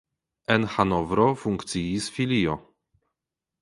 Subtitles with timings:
[0.55, 2.61] En Hanovro funkciis filio.